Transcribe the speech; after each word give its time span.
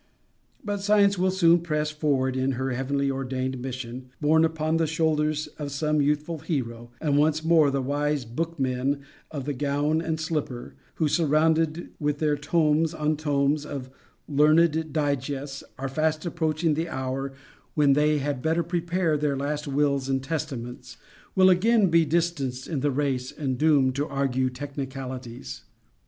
But 0.65 0.81
science 0.81 1.19
will 1.19 1.29
soon 1.29 1.59
press 1.59 1.91
forward 1.91 2.35
in 2.35 2.53
her 2.53 2.71
heavenly 2.71 3.11
ordained 3.11 3.61
mission, 3.61 4.09
borne 4.19 4.43
upon 4.43 4.77
the 4.77 4.87
shoulders 4.87 5.45
of 5.59 5.71
some 5.71 6.01
youthful 6.01 6.39
hero, 6.39 6.89
and 6.99 7.19
once 7.19 7.45
more 7.45 7.69
the 7.69 7.83
wise 7.83 8.25
book 8.25 8.59
men 8.59 9.01
of 9.29 9.45
the 9.45 9.53
gown 9.53 10.01
and 10.01 10.19
slipper, 10.19 10.73
who, 10.95 11.07
surrounded 11.07 11.91
with 11.99 12.17
their 12.17 12.35
tomes 12.35 12.95
on 12.95 13.15
tomes 13.15 13.63
of 13.63 13.91
learned 14.27 14.91
digests, 14.91 15.63
are 15.77 15.87
fast 15.87 16.25
approaching 16.25 16.73
the 16.73 16.89
hour 16.89 17.33
when 17.75 17.93
they 17.93 18.17
had 18.17 18.41
better 18.41 18.63
prepare 18.63 19.17
their 19.17 19.37
last 19.37 19.67
wills 19.67 20.09
and 20.09 20.23
testaments, 20.23 20.97
will 21.35 21.51
again 21.51 21.89
be 21.91 22.05
distanced 22.05 22.65
in 22.67 22.79
the 22.79 22.89
race 22.89 23.31
and 23.31 23.59
doomed 23.59 23.93
to 23.93 24.07
argue 24.07 24.49
technicalities. 24.49 25.61